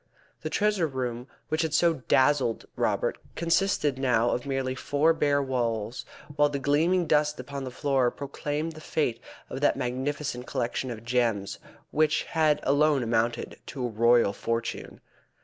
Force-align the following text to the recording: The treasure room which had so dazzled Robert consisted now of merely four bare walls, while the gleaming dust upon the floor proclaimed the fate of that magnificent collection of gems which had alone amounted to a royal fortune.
The 0.41 0.49
treasure 0.49 0.87
room 0.87 1.27
which 1.49 1.61
had 1.61 1.75
so 1.75 1.93
dazzled 2.07 2.65
Robert 2.75 3.19
consisted 3.35 3.99
now 3.99 4.31
of 4.31 4.47
merely 4.47 4.73
four 4.73 5.13
bare 5.13 5.43
walls, 5.43 6.05
while 6.35 6.49
the 6.49 6.57
gleaming 6.57 7.05
dust 7.05 7.39
upon 7.39 7.65
the 7.65 7.69
floor 7.69 8.09
proclaimed 8.09 8.71
the 8.71 8.81
fate 8.81 9.19
of 9.47 9.61
that 9.61 9.77
magnificent 9.77 10.47
collection 10.47 10.89
of 10.89 11.05
gems 11.05 11.59
which 11.91 12.23
had 12.23 12.59
alone 12.63 13.03
amounted 13.03 13.59
to 13.67 13.85
a 13.85 13.89
royal 13.89 14.33
fortune. 14.33 15.01